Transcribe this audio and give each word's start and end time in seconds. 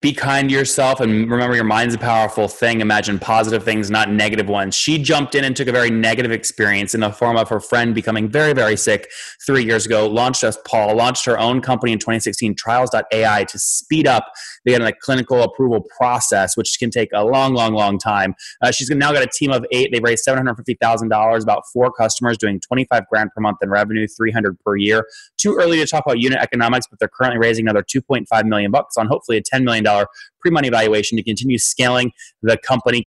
be 0.00 0.14
kind 0.14 0.48
to 0.48 0.54
yourself 0.54 0.98
and 1.00 1.30
remember 1.30 1.54
your 1.54 1.64
mind's 1.64 1.94
a 1.94 1.98
powerful 1.98 2.48
thing. 2.48 2.80
Imagine 2.80 3.18
positive 3.18 3.62
things, 3.62 3.90
not 3.90 4.10
negative 4.10 4.48
ones. 4.48 4.74
She 4.74 4.96
jumped 4.96 5.34
in 5.34 5.44
and 5.44 5.54
took 5.54 5.68
a 5.68 5.72
very 5.72 5.90
negative 5.90 6.32
experience 6.32 6.94
in 6.94 7.00
the 7.00 7.10
form 7.10 7.36
of 7.36 7.50
her 7.50 7.60
friend 7.60 7.94
becoming 7.94 8.26
very, 8.26 8.54
very 8.54 8.78
sick 8.78 9.10
three 9.44 9.62
years 9.62 9.84
ago, 9.84 10.08
launched 10.08 10.42
us, 10.42 10.56
Paul, 10.66 10.96
launched 10.96 11.26
her 11.26 11.38
own 11.38 11.60
company 11.60 11.92
in 11.92 11.98
2016, 11.98 12.54
trials.ai, 12.54 13.44
to 13.44 13.58
speed 13.58 14.06
up 14.06 14.32
the 14.64 14.94
clinical 15.02 15.42
approval 15.42 15.82
process, 15.82 16.56
which 16.56 16.78
can 16.78 16.90
take 16.90 17.10
a 17.12 17.22
long, 17.22 17.52
long, 17.52 17.74
long 17.74 17.98
time. 17.98 18.34
Uh, 18.62 18.70
she's 18.70 18.88
now 18.88 19.12
got 19.12 19.22
a 19.22 19.26
team 19.26 19.50
of 19.50 19.66
eight. 19.70 19.90
They've 19.92 20.02
raised 20.02 20.24
$750,000, 20.26 21.42
about 21.42 21.64
four 21.72 21.92
customers 21.92 22.38
doing 22.38 22.58
25 22.58 23.06
grand 23.08 23.30
per 23.34 23.42
month 23.42 23.58
in 23.62 23.68
revenue, 23.68 24.06
300 24.06 24.58
per 24.60 24.76
year. 24.76 25.06
Too 25.36 25.58
early 25.60 25.76
to 25.76 25.86
talk 25.86 26.04
about 26.06 26.20
unit 26.20 26.38
economics, 26.38 26.86
but 26.86 26.98
they're 26.98 27.08
currently 27.08 27.38
raising 27.38 27.66
another 27.66 27.82
2.5 27.82 28.44
million 28.46 28.70
bucks 28.70 28.96
on 28.96 29.06
hopefully 29.06 29.36
a 29.36 29.42
$10 29.42 29.62
million 29.62 29.89
pre 30.40 30.50
money 30.50 30.70
valuation 30.70 31.16
to 31.16 31.22
continue 31.22 31.58
scaling 31.58 32.12
the 32.42 32.56
company. 32.58 33.06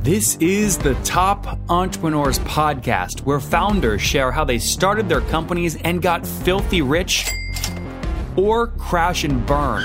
This 0.00 0.36
is 0.36 0.78
the 0.78 0.94
Top 1.02 1.58
Entrepreneurs 1.68 2.38
Podcast, 2.40 3.20
where 3.22 3.40
founders 3.40 4.00
share 4.00 4.30
how 4.30 4.44
they 4.44 4.58
started 4.58 5.08
their 5.08 5.22
companies 5.22 5.76
and 5.82 6.00
got 6.00 6.24
filthy 6.24 6.80
rich 6.80 7.26
or 8.36 8.68
crash 8.68 9.24
and 9.24 9.44
burn. 9.44 9.84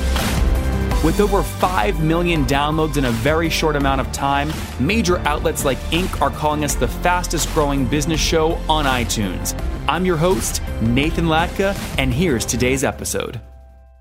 With 1.03 1.19
over 1.19 1.41
5 1.41 2.03
million 2.03 2.45
downloads 2.45 2.97
in 2.97 3.05
a 3.05 3.11
very 3.11 3.49
short 3.49 3.75
amount 3.75 4.01
of 4.01 4.11
time, 4.11 4.53
major 4.79 5.17
outlets 5.19 5.65
like 5.65 5.79
Inc. 5.89 6.21
are 6.21 6.29
calling 6.29 6.63
us 6.63 6.75
the 6.75 6.87
fastest 6.87 7.51
growing 7.55 7.87
business 7.87 8.21
show 8.21 8.51
on 8.69 8.85
iTunes. 8.85 9.59
I'm 9.87 10.05
your 10.05 10.17
host, 10.17 10.61
Nathan 10.79 11.25
Latka, 11.25 11.75
and 11.97 12.13
here's 12.13 12.45
today's 12.45 12.83
episode. 12.83 13.41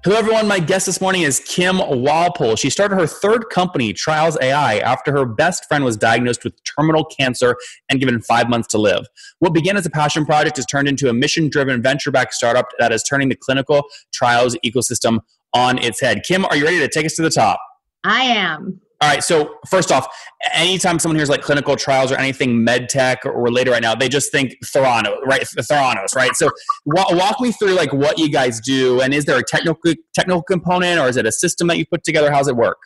Hello, 0.04 0.16
everyone. 0.16 0.46
My 0.46 0.58
guest 0.58 0.84
this 0.84 1.00
morning 1.00 1.22
is 1.22 1.40
Kim 1.40 1.78
Walpole. 1.78 2.56
She 2.56 2.68
started 2.68 2.96
her 2.96 3.06
third 3.06 3.48
company, 3.48 3.94
Trials 3.94 4.36
AI, 4.42 4.78
after 4.78 5.10
her 5.10 5.24
best 5.24 5.66
friend 5.68 5.84
was 5.84 5.96
diagnosed 5.96 6.44
with 6.44 6.54
terminal 6.64 7.06
cancer 7.06 7.56
and 7.88 7.98
given 7.98 8.20
five 8.20 8.50
months 8.50 8.68
to 8.68 8.78
live. 8.78 9.06
What 9.38 9.54
began 9.54 9.78
as 9.78 9.86
a 9.86 9.90
passion 9.90 10.26
project 10.26 10.56
has 10.56 10.66
turned 10.66 10.88
into 10.88 11.08
a 11.08 11.14
mission 11.14 11.48
driven 11.48 11.82
venture 11.82 12.10
backed 12.10 12.34
startup 12.34 12.68
that 12.78 12.92
is 12.92 13.02
turning 13.02 13.30
the 13.30 13.36
clinical 13.36 13.84
trials 14.12 14.54
ecosystem 14.64 15.20
on 15.54 15.78
its 15.78 16.00
head. 16.00 16.22
Kim, 16.26 16.44
are 16.44 16.56
you 16.56 16.64
ready 16.64 16.78
to 16.78 16.88
take 16.88 17.06
us 17.06 17.14
to 17.14 17.22
the 17.22 17.30
top? 17.30 17.60
I 18.04 18.22
am. 18.22 18.80
All 19.02 19.08
right. 19.08 19.24
So 19.24 19.56
first 19.66 19.90
off, 19.90 20.06
anytime 20.52 20.98
someone 20.98 21.16
hears 21.16 21.30
like 21.30 21.40
clinical 21.40 21.74
trials 21.74 22.12
or 22.12 22.16
anything 22.16 22.62
med 22.62 22.90
tech 22.90 23.24
or 23.24 23.42
related 23.42 23.70
right 23.70 23.82
now, 23.82 23.94
they 23.94 24.10
just 24.10 24.30
think 24.30 24.54
Theranos, 24.62 25.24
right? 25.24 25.40
Theranos, 25.40 26.14
right? 26.14 26.34
So 26.34 26.50
walk, 26.84 27.10
walk 27.12 27.40
me 27.40 27.50
through 27.50 27.76
like 27.76 27.94
what 27.94 28.18
you 28.18 28.28
guys 28.28 28.60
do, 28.60 29.00
and 29.00 29.14
is 29.14 29.24
there 29.24 29.38
a 29.38 29.42
technical 29.42 29.80
technical 30.14 30.42
component, 30.42 31.00
or 31.00 31.08
is 31.08 31.16
it 31.16 31.24
a 31.24 31.32
system 31.32 31.66
that 31.68 31.78
you 31.78 31.86
put 31.86 32.04
together? 32.04 32.30
How's 32.30 32.48
it 32.48 32.56
work? 32.56 32.76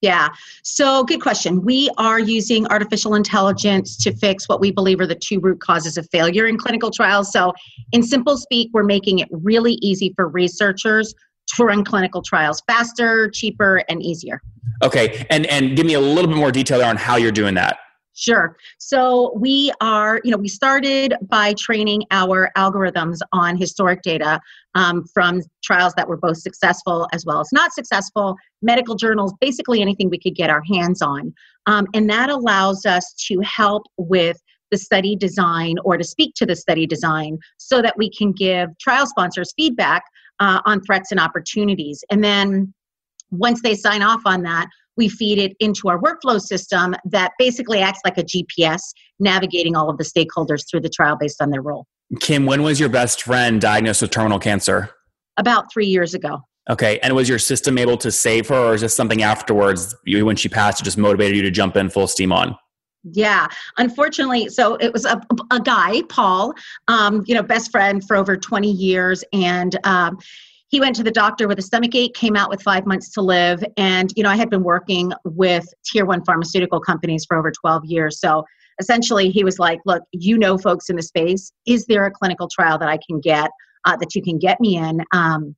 Yeah. 0.00 0.28
So, 0.64 1.02
good 1.04 1.22
question. 1.22 1.64
We 1.64 1.90
are 1.96 2.18
using 2.20 2.66
artificial 2.66 3.14
intelligence 3.14 3.96
to 4.04 4.14
fix 4.14 4.46
what 4.48 4.60
we 4.60 4.70
believe 4.70 5.00
are 5.00 5.06
the 5.06 5.14
two 5.14 5.40
root 5.40 5.60
causes 5.60 5.96
of 5.96 6.06
failure 6.12 6.46
in 6.46 6.58
clinical 6.58 6.90
trials. 6.90 7.32
So, 7.32 7.54
in 7.92 8.02
simple 8.02 8.36
speak, 8.36 8.68
we're 8.74 8.84
making 8.84 9.20
it 9.20 9.28
really 9.30 9.78
easy 9.80 10.12
for 10.14 10.28
researchers 10.28 11.14
to 11.56 11.64
run 11.64 11.84
clinical 11.84 12.22
trials 12.22 12.62
faster, 12.66 13.28
cheaper, 13.30 13.82
and 13.88 14.02
easier. 14.02 14.40
Okay, 14.82 15.26
and 15.30 15.46
and 15.46 15.76
give 15.76 15.86
me 15.86 15.94
a 15.94 16.00
little 16.00 16.28
bit 16.28 16.36
more 16.36 16.52
detail 16.52 16.82
on 16.82 16.96
how 16.96 17.16
you're 17.16 17.32
doing 17.32 17.54
that. 17.54 17.78
Sure. 18.16 18.56
So 18.78 19.32
we 19.36 19.72
are, 19.80 20.20
you 20.22 20.30
know, 20.30 20.36
we 20.36 20.46
started 20.46 21.14
by 21.22 21.52
training 21.54 22.04
our 22.12 22.50
algorithms 22.56 23.18
on 23.32 23.56
historic 23.56 24.02
data 24.02 24.40
um, 24.76 25.04
from 25.12 25.42
trials 25.64 25.94
that 25.94 26.06
were 26.06 26.16
both 26.16 26.38
successful 26.38 27.08
as 27.12 27.26
well 27.26 27.40
as 27.40 27.48
not 27.52 27.72
successful, 27.72 28.36
medical 28.62 28.94
journals, 28.94 29.34
basically 29.40 29.82
anything 29.82 30.10
we 30.10 30.18
could 30.18 30.36
get 30.36 30.48
our 30.48 30.62
hands 30.72 31.02
on. 31.02 31.34
Um, 31.66 31.88
and 31.92 32.08
that 32.08 32.30
allows 32.30 32.86
us 32.86 33.14
to 33.26 33.40
help 33.40 33.82
with 33.96 34.40
the 34.70 34.78
study 34.78 35.16
design 35.16 35.76
or 35.84 35.96
to 35.96 36.04
speak 36.04 36.34
to 36.36 36.46
the 36.46 36.56
study 36.56 36.86
design 36.86 37.38
so 37.58 37.82
that 37.82 37.96
we 37.98 38.10
can 38.10 38.32
give 38.32 38.70
trial 38.78 39.06
sponsors 39.06 39.52
feedback 39.56 40.04
uh, 40.40 40.60
on 40.64 40.80
threats 40.82 41.10
and 41.10 41.20
opportunities. 41.20 42.04
And 42.10 42.22
then 42.22 42.72
once 43.30 43.62
they 43.62 43.74
sign 43.74 44.02
off 44.02 44.22
on 44.24 44.42
that, 44.42 44.68
we 44.96 45.08
feed 45.08 45.38
it 45.38 45.56
into 45.60 45.88
our 45.88 46.00
workflow 46.00 46.40
system 46.40 46.94
that 47.04 47.32
basically 47.38 47.80
acts 47.80 48.00
like 48.04 48.16
a 48.18 48.22
GPS, 48.22 48.80
navigating 49.18 49.76
all 49.76 49.90
of 49.90 49.98
the 49.98 50.04
stakeholders 50.04 50.68
through 50.70 50.80
the 50.80 50.88
trial 50.88 51.16
based 51.18 51.42
on 51.42 51.50
their 51.50 51.62
role. 51.62 51.86
Kim, 52.20 52.46
when 52.46 52.62
was 52.62 52.78
your 52.78 52.88
best 52.88 53.22
friend 53.22 53.60
diagnosed 53.60 54.02
with 54.02 54.10
terminal 54.10 54.38
cancer? 54.38 54.90
About 55.36 55.72
three 55.72 55.86
years 55.86 56.14
ago. 56.14 56.40
Okay, 56.70 56.98
and 57.00 57.14
was 57.14 57.28
your 57.28 57.38
system 57.38 57.76
able 57.76 57.96
to 57.98 58.10
save 58.10 58.48
her, 58.48 58.56
or 58.70 58.74
is 58.74 58.80
this 58.80 58.94
something 58.94 59.22
afterwards, 59.22 59.94
you, 60.06 60.24
when 60.24 60.36
she 60.36 60.48
passed, 60.48 60.80
it 60.80 60.84
just 60.84 60.96
motivated 60.96 61.36
you 61.36 61.42
to 61.42 61.50
jump 61.50 61.76
in 61.76 61.90
full 61.90 62.06
steam 62.06 62.32
on? 62.32 62.56
Yeah, 63.12 63.48
unfortunately, 63.76 64.48
so 64.48 64.76
it 64.76 64.92
was 64.92 65.04
a, 65.04 65.20
a 65.50 65.60
guy, 65.60 66.02
Paul, 66.08 66.54
um, 66.88 67.22
you 67.26 67.34
know, 67.34 67.42
best 67.42 67.70
friend 67.70 68.02
for 68.06 68.16
over 68.16 68.34
20 68.34 68.70
years, 68.70 69.22
and 69.32 69.78
um, 69.84 70.18
he 70.68 70.80
went 70.80 70.96
to 70.96 71.02
the 71.02 71.10
doctor 71.10 71.46
with 71.46 71.58
a 71.58 71.62
stomach 71.62 71.94
ache, 71.94 72.14
came 72.14 72.34
out 72.34 72.48
with 72.48 72.62
five 72.62 72.86
months 72.86 73.10
to 73.10 73.20
live, 73.20 73.62
and 73.76 74.10
you 74.16 74.22
know, 74.22 74.30
I 74.30 74.36
had 74.36 74.48
been 74.48 74.62
working 74.62 75.12
with 75.24 75.66
tier 75.84 76.06
one 76.06 76.24
pharmaceutical 76.24 76.80
companies 76.80 77.26
for 77.28 77.36
over 77.36 77.50
12 77.50 77.84
years, 77.84 78.20
so 78.20 78.44
essentially, 78.80 79.28
he 79.28 79.44
was 79.44 79.58
like, 79.58 79.80
"Look, 79.84 80.02
you 80.12 80.38
know, 80.38 80.56
folks 80.56 80.88
in 80.88 80.96
the 80.96 81.02
space, 81.02 81.52
is 81.66 81.84
there 81.84 82.06
a 82.06 82.10
clinical 82.10 82.48
trial 82.48 82.78
that 82.78 82.88
I 82.88 82.98
can 83.06 83.20
get 83.20 83.50
uh, 83.84 83.96
that 83.96 84.14
you 84.14 84.22
can 84.22 84.38
get 84.38 84.60
me 84.60 84.78
in?" 84.78 85.02
Um, 85.12 85.54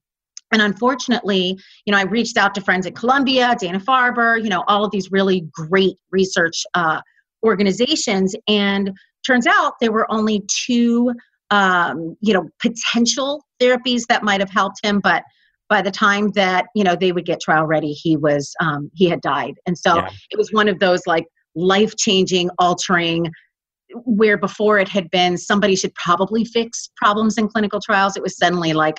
and 0.51 0.61
unfortunately, 0.61 1.57
you 1.85 1.91
know, 1.91 1.97
I 1.97 2.03
reached 2.03 2.37
out 2.37 2.55
to 2.55 2.61
friends 2.61 2.85
at 2.85 2.95
Columbia, 2.95 3.55
Dana 3.59 3.79
Farber, 3.79 4.41
you 4.41 4.49
know, 4.49 4.63
all 4.67 4.85
of 4.85 4.91
these 4.91 5.11
really 5.11 5.47
great 5.51 5.97
research. 6.11 6.63
Uh, 6.73 7.01
organizations 7.45 8.35
and 8.47 8.91
turns 9.25 9.47
out 9.47 9.73
there 9.79 9.91
were 9.91 10.09
only 10.11 10.43
two 10.65 11.11
um, 11.49 12.15
you 12.21 12.33
know 12.33 12.49
potential 12.61 13.43
therapies 13.61 14.03
that 14.09 14.23
might 14.23 14.39
have 14.39 14.49
helped 14.49 14.83
him 14.83 14.99
but 14.99 15.23
by 15.69 15.81
the 15.81 15.91
time 15.91 16.29
that 16.31 16.65
you 16.75 16.83
know 16.83 16.95
they 16.95 17.11
would 17.11 17.25
get 17.25 17.39
trial 17.39 17.65
ready 17.65 17.91
he 17.91 18.17
was 18.17 18.53
um, 18.59 18.89
he 18.95 19.07
had 19.09 19.21
died 19.21 19.55
and 19.65 19.77
so 19.77 19.97
yeah. 19.97 20.09
it 20.29 20.37
was 20.37 20.49
one 20.51 20.67
of 20.67 20.79
those 20.79 21.01
like 21.07 21.25
life 21.55 21.95
changing 21.97 22.49
altering 22.59 23.31
where 24.03 24.37
before 24.37 24.77
it 24.77 24.89
had 24.89 25.09
been 25.09 25.37
somebody 25.37 25.75
should 25.75 25.93
probably 25.95 26.43
fix 26.43 26.89
problems 26.97 27.37
in 27.37 27.47
clinical 27.47 27.79
trials 27.79 28.17
it 28.17 28.23
was 28.23 28.37
suddenly 28.37 28.73
like 28.73 28.97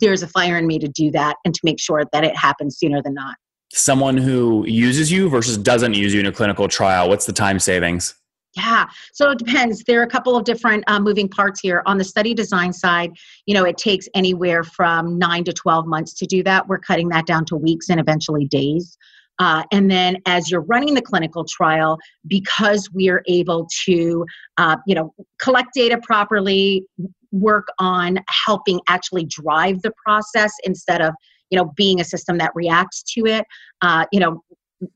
there's 0.00 0.22
a 0.22 0.28
fire 0.28 0.58
in 0.58 0.66
me 0.66 0.78
to 0.78 0.88
do 0.88 1.10
that 1.12 1.36
and 1.44 1.54
to 1.54 1.60
make 1.62 1.78
sure 1.78 2.02
that 2.12 2.24
it 2.24 2.36
happens 2.36 2.76
sooner 2.78 3.00
than 3.02 3.14
not 3.14 3.36
someone 3.76 4.16
who 4.16 4.64
uses 4.66 5.10
you 5.10 5.28
versus 5.28 5.58
doesn't 5.58 5.94
use 5.94 6.14
you 6.14 6.20
in 6.20 6.26
a 6.26 6.32
clinical 6.32 6.68
trial? 6.68 7.08
What's 7.08 7.26
the 7.26 7.32
time 7.32 7.58
savings? 7.58 8.14
Yeah, 8.56 8.86
so 9.12 9.30
it 9.32 9.38
depends. 9.38 9.82
There 9.84 10.00
are 10.00 10.04
a 10.04 10.08
couple 10.08 10.36
of 10.36 10.44
different 10.44 10.84
uh, 10.86 11.00
moving 11.00 11.28
parts 11.28 11.60
here. 11.60 11.82
On 11.86 11.98
the 11.98 12.04
study 12.04 12.34
design 12.34 12.72
side, 12.72 13.10
you 13.46 13.54
know, 13.54 13.64
it 13.64 13.76
takes 13.76 14.08
anywhere 14.14 14.62
from 14.62 15.18
nine 15.18 15.42
to 15.44 15.52
12 15.52 15.86
months 15.86 16.14
to 16.14 16.26
do 16.26 16.42
that. 16.44 16.68
We're 16.68 16.78
cutting 16.78 17.08
that 17.08 17.26
down 17.26 17.44
to 17.46 17.56
weeks 17.56 17.88
and 17.90 17.98
eventually 17.98 18.46
days. 18.46 18.96
Uh, 19.40 19.64
and 19.72 19.90
then 19.90 20.18
as 20.26 20.50
you're 20.50 20.62
running 20.62 20.94
the 20.94 21.02
clinical 21.02 21.44
trial, 21.44 21.98
because 22.28 22.88
we 22.92 23.08
are 23.08 23.22
able 23.26 23.66
to, 23.84 24.24
uh, 24.58 24.76
you 24.86 24.94
know, 24.94 25.12
collect 25.40 25.70
data 25.74 26.00
properly, 26.04 26.86
work 27.32 27.66
on 27.80 28.20
helping 28.46 28.80
actually 28.88 29.24
drive 29.24 29.82
the 29.82 29.92
process 30.04 30.52
instead 30.62 31.02
of 31.02 31.12
you 31.54 31.60
know 31.60 31.72
being 31.76 32.00
a 32.00 32.04
system 32.04 32.38
that 32.38 32.50
reacts 32.56 33.00
to 33.04 33.26
it 33.26 33.44
uh, 33.82 34.04
you 34.10 34.18
know 34.18 34.42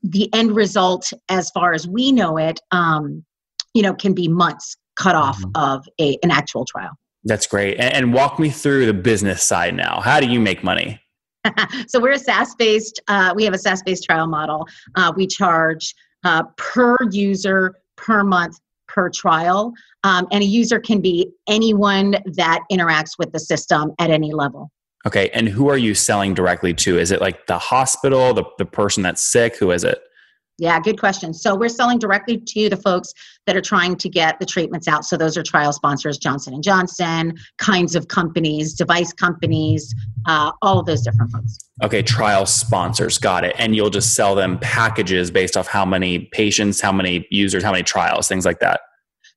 the 0.03 0.29
end 0.33 0.51
result 0.51 1.11
as 1.29 1.49
far 1.51 1.73
as 1.73 1.87
we 1.87 2.11
know 2.11 2.37
it 2.37 2.59
um, 2.71 3.23
you 3.73 3.81
know 3.81 3.93
can 3.93 4.13
be 4.13 4.27
months 4.27 4.75
cut 4.97 5.15
off 5.15 5.39
mm-hmm. 5.39 5.51
of 5.55 5.87
a, 6.01 6.17
an 6.21 6.31
actual 6.31 6.65
trial 6.65 6.91
that's 7.23 7.47
great 7.47 7.79
and, 7.79 7.93
and 7.93 8.13
walk 8.13 8.39
me 8.39 8.49
through 8.49 8.85
the 8.85 8.93
business 8.93 9.41
side 9.41 9.73
now 9.73 10.01
how 10.01 10.19
do 10.19 10.27
you 10.27 10.39
make 10.39 10.65
money 10.65 10.99
so 11.87 12.01
we're 12.01 12.11
a 12.11 12.19
SaaS 12.19 12.53
based, 12.55 13.01
uh, 13.07 13.33
we 13.33 13.45
have 13.45 13.53
a 13.53 13.57
SaaS 13.57 13.81
based 13.81 14.03
trial 14.03 14.27
model. 14.27 14.67
Uh, 14.95 15.13
we 15.15 15.25
charge 15.25 15.95
uh, 16.25 16.43
per 16.57 16.97
user 17.11 17.75
per 17.95 18.25
month 18.25 18.59
per 18.89 19.09
trial. 19.09 19.71
Um, 20.03 20.27
and 20.31 20.43
a 20.43 20.45
user 20.45 20.79
can 20.79 20.99
be 20.99 21.31
anyone 21.47 22.17
that 22.25 22.61
interacts 22.69 23.17
with 23.17 23.31
the 23.31 23.39
system 23.39 23.93
at 23.99 24.09
any 24.09 24.33
level. 24.33 24.69
Okay. 25.05 25.29
And 25.29 25.47
who 25.47 25.69
are 25.69 25.77
you 25.77 25.95
selling 25.95 26.33
directly 26.33 26.73
to? 26.73 26.99
Is 26.99 27.11
it 27.11 27.21
like 27.21 27.47
the 27.47 27.57
hospital, 27.57 28.33
the, 28.33 28.43
the 28.57 28.65
person 28.65 29.03
that's 29.03 29.21
sick? 29.21 29.55
Who 29.57 29.71
is 29.71 29.83
it? 29.83 29.99
Yeah, 30.59 30.77
good 30.81 30.99
question. 30.99 31.33
So 31.33 31.55
we're 31.55 31.69
selling 31.69 31.99
directly 31.99 32.37
to 32.37 32.69
the 32.69 32.75
folks 32.75 33.13
that 33.47 33.55
are 33.55 33.61
trying 33.61 33.95
to 33.95 34.09
get 34.09 34.39
the 34.39 34.45
treatments 34.45 34.89
out. 34.89 35.05
So 35.05 35.15
those 35.15 35.37
are 35.37 35.43
trial 35.43 35.71
sponsors, 35.71 36.17
Johnson 36.17 36.53
and 36.53 36.61
Johnson, 36.61 37.37
kinds 37.59 37.95
of 37.95 38.09
companies, 38.09 38.73
device 38.73 39.13
companies, 39.13 39.95
uh, 40.25 40.51
all 40.61 40.77
of 40.79 40.85
those 40.85 41.01
different 41.01 41.31
folks. 41.31 41.57
Okay, 41.81 42.03
trial 42.03 42.45
sponsors, 42.45 43.17
got 43.17 43.45
it. 43.45 43.55
And 43.57 43.73
you'll 43.73 43.89
just 43.89 44.15
sell 44.15 44.35
them 44.35 44.59
packages 44.59 45.31
based 45.31 45.55
off 45.55 45.67
how 45.67 45.85
many 45.85 46.27
patients, 46.33 46.81
how 46.81 46.91
many 46.91 47.25
users, 47.31 47.63
how 47.63 47.71
many 47.71 47.83
trials, 47.83 48.27
things 48.27 48.45
like 48.45 48.59
that. 48.59 48.81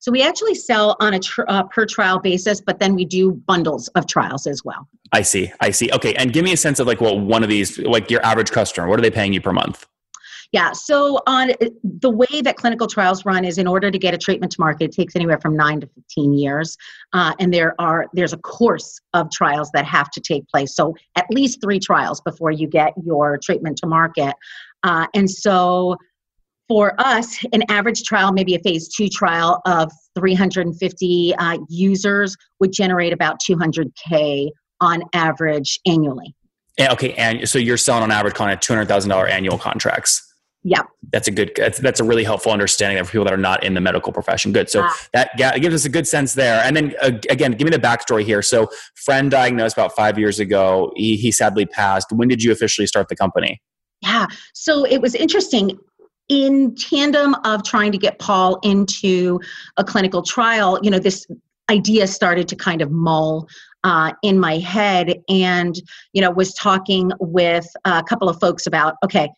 So 0.02 0.10
we 0.10 0.20
actually 0.20 0.56
sell 0.56 0.96
on 0.98 1.14
a 1.14 1.20
tr- 1.20 1.44
uh, 1.46 1.62
per 1.62 1.86
trial 1.86 2.18
basis, 2.18 2.60
but 2.60 2.80
then 2.80 2.96
we 2.96 3.04
do 3.04 3.30
bundles 3.46 3.86
of 3.94 4.08
trials 4.08 4.48
as 4.48 4.64
well. 4.64 4.88
I 5.12 5.22
see. 5.22 5.52
I 5.60 5.70
see. 5.70 5.92
Okay, 5.92 6.12
and 6.14 6.32
give 6.32 6.44
me 6.44 6.52
a 6.52 6.56
sense 6.56 6.80
of 6.80 6.88
like 6.88 7.00
what 7.00 7.20
one 7.20 7.44
of 7.44 7.48
these, 7.48 7.78
like 7.78 8.10
your 8.10 8.20
average 8.26 8.50
customer, 8.50 8.88
what 8.88 8.98
are 8.98 9.02
they 9.02 9.12
paying 9.12 9.32
you 9.32 9.40
per 9.40 9.52
month? 9.52 9.86
Yeah. 10.50 10.72
So 10.72 11.20
on 11.28 11.52
the 11.82 12.10
way 12.10 12.40
that 12.42 12.56
clinical 12.56 12.88
trials 12.88 13.24
run 13.24 13.44
is 13.44 13.58
in 13.58 13.68
order 13.68 13.92
to 13.92 13.98
get 13.98 14.12
a 14.12 14.18
treatment 14.18 14.50
to 14.52 14.60
market, 14.60 14.86
it 14.86 14.92
takes 14.92 15.14
anywhere 15.14 15.38
from 15.38 15.56
nine 15.56 15.80
to 15.82 15.86
fifteen 15.86 16.32
years, 16.32 16.76
uh, 17.12 17.34
and 17.38 17.54
there 17.54 17.76
are 17.78 18.06
there's 18.12 18.32
a 18.32 18.38
course 18.38 19.00
of 19.14 19.30
trials 19.30 19.70
that 19.72 19.84
have 19.84 20.10
to 20.10 20.20
take 20.20 20.48
place. 20.48 20.74
So 20.74 20.96
at 21.14 21.26
least 21.30 21.60
three 21.62 21.78
trials 21.78 22.20
before 22.20 22.50
you 22.50 22.66
get 22.66 22.92
your 23.04 23.38
treatment 23.38 23.78
to 23.78 23.86
market, 23.86 24.34
uh, 24.82 25.06
and 25.14 25.30
so. 25.30 25.96
For 26.72 26.98
us, 26.98 27.36
an 27.52 27.64
average 27.68 28.02
trial, 28.02 28.32
maybe 28.32 28.54
a 28.54 28.58
phase 28.60 28.88
two 28.88 29.06
trial 29.06 29.60
of 29.66 29.92
350 30.18 31.34
uh, 31.34 31.58
users, 31.68 32.34
would 32.60 32.72
generate 32.72 33.12
about 33.12 33.36
200K 33.46 34.48
on 34.80 35.02
average 35.12 35.78
annually. 35.84 36.34
Okay, 36.80 37.12
and 37.12 37.46
so 37.46 37.58
you're 37.58 37.76
selling 37.76 38.04
on 38.04 38.10
average 38.10 38.32
kind 38.32 38.52
of 38.52 38.60
two 38.60 38.72
hundred 38.72 38.86
thousand 38.86 39.10
dollar 39.10 39.26
annual 39.26 39.58
contracts. 39.58 40.26
Yeah. 40.64 40.84
That's 41.12 41.28
a 41.28 41.30
good, 41.30 41.52
that's, 41.54 41.78
that's 41.78 42.00
a 42.00 42.04
really 42.04 42.24
helpful 42.24 42.52
understanding 42.52 43.04
for 43.04 43.12
people 43.12 43.24
that 43.26 43.34
are 43.34 43.36
not 43.36 43.64
in 43.64 43.74
the 43.74 43.80
medical 43.82 44.10
profession. 44.10 44.50
Good. 44.52 44.70
So 44.70 44.80
ah. 44.82 45.08
that 45.12 45.32
yeah, 45.36 45.58
gives 45.58 45.74
us 45.74 45.84
a 45.84 45.90
good 45.90 46.08
sense 46.08 46.32
there. 46.32 46.62
And 46.64 46.74
then 46.74 46.94
uh, 47.02 47.10
again, 47.28 47.52
give 47.52 47.66
me 47.66 47.70
the 47.70 47.82
backstory 47.82 48.24
here. 48.24 48.40
So 48.40 48.70
friend 48.94 49.30
diagnosed 49.30 49.76
about 49.76 49.94
five 49.94 50.18
years 50.18 50.40
ago. 50.40 50.90
He, 50.96 51.16
he 51.16 51.32
sadly 51.32 51.66
passed. 51.66 52.12
When 52.12 52.28
did 52.28 52.42
you 52.42 52.50
officially 52.50 52.86
start 52.86 53.08
the 53.10 53.16
company? 53.16 53.60
Yeah. 54.02 54.26
So 54.52 54.84
it 54.84 55.00
was 55.00 55.14
interesting 55.14 55.78
in 56.32 56.74
tandem 56.76 57.36
of 57.44 57.62
trying 57.62 57.92
to 57.92 57.98
get 57.98 58.18
Paul 58.18 58.58
into 58.62 59.38
a 59.76 59.84
clinical 59.84 60.22
trial, 60.22 60.78
you 60.82 60.90
know, 60.90 60.98
this 60.98 61.26
idea 61.70 62.06
started 62.06 62.48
to 62.48 62.56
kind 62.56 62.80
of 62.80 62.90
mull 62.90 63.46
uh, 63.84 64.12
in 64.22 64.40
my 64.40 64.56
head 64.56 65.20
and 65.28 65.74
you 66.12 66.22
know 66.22 66.30
was 66.30 66.54
talking 66.54 67.10
with 67.20 67.66
a 67.84 68.02
couple 68.02 68.28
of 68.28 68.38
folks 68.40 68.66
about 68.66 68.94
okay 69.04 69.28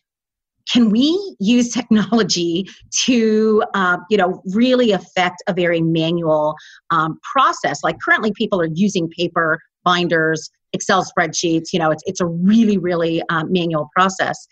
can 0.71 0.89
we 0.89 1.35
use 1.39 1.71
technology 1.71 2.65
to 2.91 3.63
uh, 3.73 3.97
you 4.09 4.17
know 4.17 4.41
really 4.53 4.91
affect 4.91 5.43
a 5.47 5.53
very 5.53 5.81
manual 5.81 6.55
um, 6.91 7.19
process? 7.33 7.83
Like 7.83 7.97
currently 7.99 8.31
people 8.35 8.61
are 8.61 8.69
using 8.73 9.09
paper 9.09 9.59
binders 9.83 10.49
excel 10.73 11.05
spreadsheets 11.05 11.71
you 11.71 11.79
know 11.79 11.91
it's, 11.91 12.03
it's 12.05 12.19
a 12.19 12.25
really 12.25 12.77
really 12.77 13.21
um, 13.29 13.51
manual 13.51 13.89
process 13.95 14.47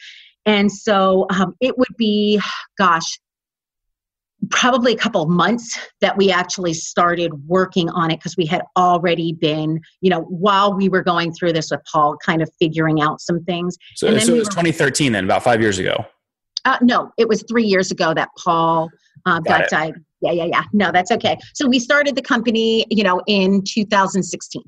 and 0.45 0.71
so 0.71 1.25
um, 1.29 1.55
it 1.61 1.77
would 1.77 1.95
be 1.97 2.39
gosh 2.77 3.19
probably 4.49 4.93
a 4.93 4.97
couple 4.97 5.21
of 5.21 5.29
months 5.29 5.77
that 6.01 6.17
we 6.17 6.31
actually 6.31 6.73
started 6.73 7.31
working 7.47 7.89
on 7.89 8.11
it 8.11 8.17
because 8.17 8.35
we 8.37 8.45
had 8.45 8.61
already 8.77 9.33
been, 9.33 9.79
you 10.01 10.09
know, 10.09 10.21
while 10.21 10.73
we 10.73 10.89
were 10.89 11.03
going 11.03 11.31
through 11.33 11.53
this 11.53 11.71
with 11.71 11.79
Paul, 11.91 12.17
kind 12.17 12.41
of 12.41 12.49
figuring 12.59 13.01
out 13.01 13.21
some 13.21 13.43
things. 13.45 13.77
So, 13.95 14.07
so 14.07 14.13
we 14.13 14.37
it 14.37 14.39
was 14.39 14.49
were, 14.49 14.51
2013 14.51 15.11
then, 15.11 15.23
about 15.23 15.43
five 15.43 15.61
years 15.61 15.79
ago. 15.79 16.05
Uh, 16.65 16.77
no, 16.81 17.11
it 17.17 17.27
was 17.27 17.43
three 17.47 17.65
years 17.65 17.91
ago 17.91 18.13
that 18.13 18.29
Paul 18.37 18.89
uh, 19.25 19.39
got, 19.39 19.61
got 19.61 19.69
diagnosed. 19.69 20.05
Yeah, 20.21 20.31
yeah, 20.31 20.45
yeah. 20.45 20.63
No, 20.71 20.91
that's 20.91 21.11
okay. 21.11 21.37
So 21.53 21.67
we 21.67 21.79
started 21.79 22.15
the 22.15 22.21
company, 22.21 22.85
you 22.89 23.03
know, 23.03 23.21
in 23.27 23.61
2016. 23.67 24.63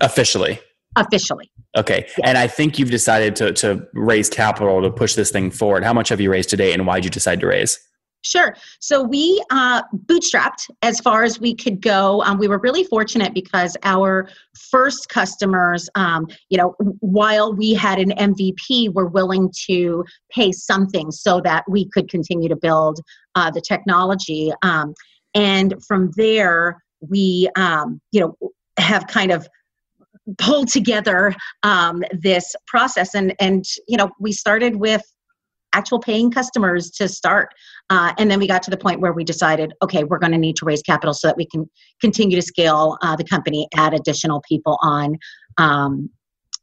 Officially. 0.00 0.60
Officially. 0.96 1.50
Okay. 1.76 2.06
Yeah. 2.18 2.28
And 2.28 2.38
I 2.38 2.46
think 2.46 2.78
you've 2.78 2.90
decided 2.90 3.34
to, 3.36 3.52
to 3.54 3.86
raise 3.94 4.28
capital 4.28 4.82
to 4.82 4.90
push 4.90 5.14
this 5.14 5.30
thing 5.30 5.50
forward. 5.50 5.84
How 5.84 5.94
much 5.94 6.10
have 6.10 6.20
you 6.20 6.30
raised 6.30 6.50
today 6.50 6.72
and 6.72 6.86
why 6.86 6.96
did 6.96 7.04
you 7.06 7.10
decide 7.10 7.40
to 7.40 7.46
raise? 7.46 7.78
Sure. 8.24 8.54
So 8.78 9.02
we 9.02 9.42
uh, 9.50 9.82
bootstrapped 10.06 10.70
as 10.82 11.00
far 11.00 11.24
as 11.24 11.40
we 11.40 11.54
could 11.54 11.80
go. 11.80 12.22
Um, 12.22 12.38
we 12.38 12.46
were 12.46 12.58
really 12.58 12.84
fortunate 12.84 13.34
because 13.34 13.76
our 13.82 14.28
first 14.70 15.08
customers, 15.08 15.88
um, 15.96 16.28
you 16.48 16.56
know, 16.56 16.76
while 17.00 17.52
we 17.52 17.74
had 17.74 17.98
an 17.98 18.10
MVP, 18.10 18.94
were 18.94 19.08
willing 19.08 19.52
to 19.66 20.04
pay 20.30 20.52
something 20.52 21.10
so 21.10 21.40
that 21.40 21.64
we 21.68 21.88
could 21.88 22.08
continue 22.08 22.48
to 22.48 22.56
build 22.56 23.00
uh, 23.34 23.50
the 23.50 23.60
technology. 23.60 24.52
Um, 24.62 24.94
and 25.34 25.74
from 25.84 26.12
there, 26.16 26.80
we, 27.00 27.48
um, 27.56 28.00
you 28.12 28.20
know, 28.20 28.36
have 28.78 29.08
kind 29.08 29.32
of 29.32 29.48
pulled 30.38 30.68
together 30.68 31.34
um, 31.62 32.02
this 32.12 32.54
process 32.66 33.14
and 33.14 33.34
and 33.40 33.64
you 33.88 33.96
know 33.96 34.10
we 34.20 34.32
started 34.32 34.76
with 34.76 35.02
actual 35.72 35.98
paying 35.98 36.30
customers 36.30 36.90
to 36.90 37.08
start. 37.08 37.48
Uh, 37.90 38.12
and 38.18 38.30
then 38.30 38.38
we 38.38 38.46
got 38.46 38.62
to 38.62 38.70
the 38.70 38.76
point 38.76 39.00
where 39.00 39.12
we 39.12 39.24
decided, 39.24 39.72
okay, 39.82 40.04
we're 40.04 40.18
going 40.18 40.32
to 40.32 40.38
need 40.38 40.56
to 40.56 40.64
raise 40.64 40.82
capital 40.82 41.14
so 41.14 41.26
that 41.26 41.36
we 41.36 41.46
can 41.46 41.68
continue 42.00 42.36
to 42.36 42.42
scale 42.42 42.98
uh, 43.02 43.16
the 43.16 43.24
company, 43.24 43.68
add 43.74 43.94
additional 43.94 44.42
people 44.48 44.78
on. 44.82 45.16
Um, 45.58 46.10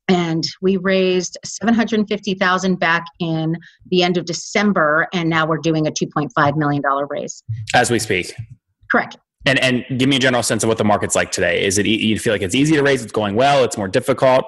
and 0.08 0.44
we 0.62 0.78
raised 0.78 1.38
750,000 1.46 2.80
back 2.80 3.04
in 3.20 3.56
the 3.92 4.02
end 4.02 4.18
of 4.18 4.26
December, 4.26 5.08
and 5.14 5.30
now 5.30 5.46
we're 5.46 5.60
doing 5.60 5.86
a 5.86 5.92
2.5 5.92 6.56
million 6.58 6.82
dollar 6.82 7.06
raise 7.08 7.44
as 7.76 7.92
we 7.92 8.00
speak. 8.00 8.34
Correct. 8.92 9.18
And 9.50 9.60
and 9.64 10.00
give 10.00 10.08
me 10.08 10.18
a 10.18 10.20
general 10.20 10.44
sense 10.44 10.62
of 10.64 10.68
what 10.68 10.78
the 10.78 10.84
market's 10.84 11.16
like 11.16 11.32
today. 11.32 11.66
Is 11.66 11.80
it 11.80 11.88
you 11.88 12.20
feel 12.20 12.34
like 12.34 12.44
it's 12.44 12.54
easy 12.54 12.76
to 12.76 12.84
raise? 12.84 13.02
It's 13.02 13.12
going 13.12 13.36
well. 13.36 13.64
It's 13.64 13.78
more 13.78 13.88
difficult. 13.88 14.46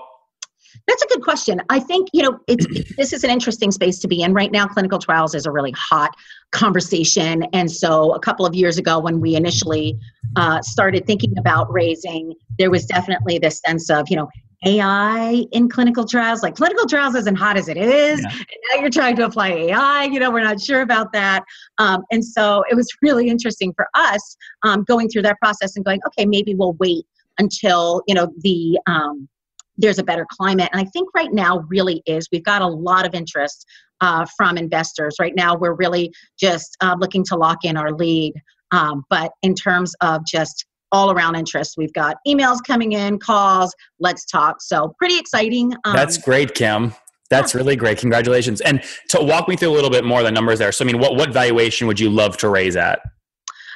That's 0.88 1.01
a 1.03 1.07
good 1.07 1.24
question. 1.24 1.59
I 1.69 1.80
think, 1.80 2.09
you 2.13 2.21
know, 2.24 2.39
it's, 2.48 2.65
this 2.98 3.12
is 3.12 3.24
an 3.24 3.31
interesting 3.31 3.71
space 3.71 3.98
to 4.00 4.07
be 4.07 4.21
in. 4.21 4.33
Right 4.33 4.51
now, 4.51 4.68
clinical 4.68 5.00
trials 5.00 5.33
is 5.33 5.48
a 5.48 5.51
really 5.51 5.71
hot 5.71 6.15
conversation. 6.51 7.44
And 7.51 7.71
so, 7.71 8.13
a 8.13 8.19
couple 8.19 8.45
of 8.45 8.53
years 8.53 8.77
ago, 8.77 9.00
when 9.00 9.19
we 9.19 9.36
initially 9.36 9.98
uh, 10.36 10.62
started 10.62 11.07
thinking 11.07 11.36
about 11.38 11.71
raising, 11.71 12.36
there 12.59 12.69
was 12.69 12.86
definitely 12.86 13.39
this 13.39 13.59
sense 13.65 13.89
of, 13.89 14.06
you 14.09 14.18
know, 14.18 14.30
AI 14.66 15.46
in 15.52 15.69
clinical 15.69 16.06
trials. 16.06 16.44
Like 16.44 16.56
clinical 16.56 16.86
trials 16.86 17.16
isn't 17.16 17.36
hot 17.36 17.58
as 17.58 17.68
it 17.68 17.78
is. 17.78 18.22
Yeah. 18.22 18.44
now 18.74 18.81
you're 18.81 18.90
trying 18.90 19.16
to 19.16 19.25
apply 19.25 19.50
AI. 19.50 20.04
You 20.06 20.19
know, 20.19 20.30
we're 20.31 20.44
not 20.44 20.62
sure 20.62 20.81
about 20.81 21.12
that. 21.13 21.44
Um, 21.78 22.04
and 22.12 22.24
so 22.24 22.63
it 22.69 22.75
was 22.75 22.88
really 23.02 23.28
interesting 23.28 23.74
for 23.75 23.88
us 23.96 24.38
um, 24.63 24.84
going 24.84 25.10
through 25.10 25.24
that 25.24 25.40
process 25.40 25.75
and 25.75 25.86
going, 25.86 26.00
okay, 26.08 26.25
maybe 26.25 26.54
we'll 26.54 26.74
wait 26.74 27.06
until 27.40 28.04
you 28.08 28.13
know 28.13 28.32
the 28.39 28.80
um, 28.88 29.27
there's 29.77 30.00
a 30.00 30.03
better 30.03 30.27
climate. 30.30 30.70
And 30.72 30.82
I 30.82 30.86
think 30.91 31.10
right 31.15 31.34
now 31.34 31.65
really 31.68 32.03
is. 32.06 32.27
We've 32.32 32.44
got 32.44 32.62
a 32.62 32.68
lot 32.68 33.06
of 33.06 33.15
interest 33.15 33.65
uh, 34.00 34.25
from 34.38 34.58
investors. 34.58 35.15
Right 35.20 35.34
now, 35.36 35.56
we're 35.56 35.74
really 35.74 36.12
just 36.39 36.77
uh, 36.82 36.96
looking 37.00 37.24
to 37.25 37.36
lock 37.36 37.60
in 37.63 37.77
our 37.77 37.91
lead. 37.91 38.34
Um, 38.72 39.03
but 39.10 39.32
in 39.41 39.56
terms 39.56 39.94
of 40.01 40.25
just 40.25 40.65
all 40.91 41.12
around 41.12 41.36
interest, 41.36 41.75
we've 41.77 41.93
got 41.93 42.17
emails 42.27 42.60
coming 42.65 42.93
in, 42.93 43.19
calls, 43.19 43.74
let's 44.00 44.25
talk. 44.25 44.62
So 44.62 44.95
pretty 44.98 45.17
exciting. 45.17 45.74
Um, 45.83 45.95
That's 45.95 46.17
great, 46.17 46.53
Kim. 46.53 46.93
That's 47.29 47.55
really 47.55 47.77
great. 47.77 47.98
Congratulations. 47.98 48.60
And 48.62 48.83
to 49.10 49.24
walk 49.24 49.48
me 49.48 49.55
through 49.55 49.69
a 49.69 49.75
little 49.75 49.89
bit 49.89 50.03
more 50.03 50.21
the 50.21 50.31
numbers 50.31 50.60
there. 50.60 50.74
So, 50.74 50.83
I 50.83 50.86
mean, 50.86 51.00
what, 51.00 51.15
what 51.15 51.31
valuation 51.31 51.88
would 51.88 52.00
you 52.00 52.10
love 52.10 52.36
to 52.38 52.50
raise 52.50 52.75
at? 52.75 53.00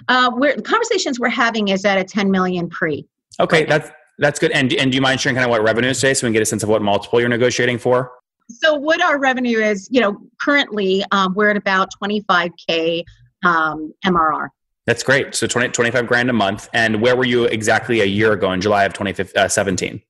Uh, 0.10 0.30
we're, 0.34 0.58
the 0.58 0.62
conversations 0.62 1.22
we're 1.22 1.30
having 1.30 1.70
is 1.70 1.86
at 1.86 1.98
a 1.98 2.04
10 2.04 2.30
million 2.30 2.70
pre. 2.70 3.08
Okay, 3.40 3.64
that's 3.64 3.90
that's 4.20 4.40
good. 4.40 4.52
And, 4.52 4.72
and 4.74 4.92
do 4.92 4.96
you 4.96 5.02
mind 5.02 5.20
sharing 5.20 5.36
kind 5.36 5.46
of 5.46 5.52
what 5.52 5.62
revenue 5.62 5.90
is 5.90 6.00
today 6.00 6.14
so 6.14 6.26
we 6.26 6.30
can 6.30 6.34
get 6.34 6.42
a 6.42 6.46
sense 6.46 6.64
of 6.64 6.70
what 6.70 6.82
multiple 6.82 7.20
you're 7.20 7.30
negotiating 7.30 7.80
for? 7.80 8.12
So, 8.50 8.76
what 8.76 9.02
our 9.02 9.20
revenue 9.20 9.60
is, 9.60 9.88
you 9.92 10.02
know, 10.02 10.18
currently 10.40 11.04
um, 11.12 11.34
we're 11.36 11.50
at 11.50 11.58
about 11.58 11.90
25K 12.02 13.04
um, 13.44 13.94
MRR. 14.06 14.50
That's 14.86 15.02
great. 15.04 15.34
So 15.34 15.48
20, 15.48 15.70
25 15.70 16.08
grand 16.08 16.30
a 16.30 16.34
month. 16.34 16.70
And 16.74 17.02
where 17.02 17.16
were 17.16 17.26
you 17.26 17.46
exactly 17.46 18.02
a 18.02 18.06
year 18.06 18.34
ago 18.34 18.52
in 18.52 18.62
July 18.62 18.84
of 18.84 18.94
2017? 18.94 20.02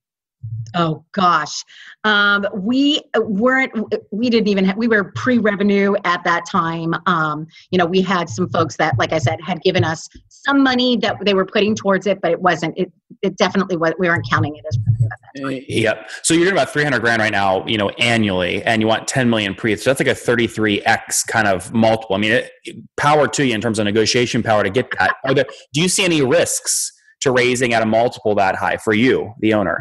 Oh 0.78 1.06
gosh, 1.14 1.64
um, 2.04 2.46
we 2.54 3.02
weren't. 3.16 3.72
We 4.12 4.30
didn't 4.30 4.50
even. 4.50 4.66
Have, 4.66 4.78
we 4.78 4.90
were 4.90 5.06
pre-revenue 5.16 5.96
at 6.04 6.24
that 6.26 6.44
time. 6.46 6.94
Um, 7.06 7.48
you 7.72 7.78
know, 7.78 7.86
we 7.86 8.02
had 8.02 8.30
some 8.30 8.50
folks 8.50 8.76
that, 8.78 8.98
like 9.00 9.14
I 9.14 9.20
said, 9.20 9.40
had 9.42 9.62
given 9.62 9.86
us 9.86 10.10
some 10.28 10.62
money 10.62 10.98
that 10.98 11.18
they 11.24 11.34
were 11.34 11.46
putting 11.46 11.76
towards 11.76 12.08
it, 12.08 12.20
but 12.22 12.32
it 12.32 12.42
wasn't. 12.42 12.78
It, 12.78 12.92
it 13.22 13.38
definitely 13.38 13.78
was. 13.78 13.94
We 14.00 14.08
weren't 14.08 14.26
counting 14.30 14.56
it 14.56 14.66
as 14.68 14.78
revenue 14.78 15.10
time. 15.10 15.54
Eh, 15.54 15.66
yep. 15.68 16.10
So 16.24 16.34
you're 16.34 16.44
doing 16.44 16.56
about 16.56 16.72
300 16.72 17.00
grand 17.00 17.22
right 17.22 17.32
now. 17.32 17.66
You 17.66 17.78
know, 17.78 17.90
annually, 17.90 18.64
and 18.64 18.82
you 18.82 18.88
want 18.88 19.08
10 19.08 19.30
million 19.30 19.56
pre. 19.56 19.76
So 19.76 19.90
that's 19.90 20.00
like 20.00 20.08
a 20.08 20.20
33x 20.20 21.28
kind 21.28 21.48
of 21.48 21.74
multiple. 21.74 22.16
I 22.16 22.20
mean, 22.20 22.32
it, 22.32 22.52
power 22.98 23.28
to 23.28 23.46
you 23.46 23.54
in 23.54 23.62
terms 23.62 23.80
of 23.80 23.86
negotiation 23.86 24.44
power 24.44 24.64
to 24.64 24.70
get 24.70 24.88
that. 25.00 25.16
There, 25.34 25.46
do 25.74 25.82
you 25.82 25.90
see 25.90 26.06
any 26.06 26.22
risks 26.22 26.92
to 27.22 27.32
raising 27.32 27.74
at 27.74 27.82
a 27.82 27.86
multiple 27.86 28.36
that 28.36 28.56
high 28.56 28.78
for 28.78 28.94
you, 28.94 29.34
the 29.40 29.54
owner? 29.54 29.80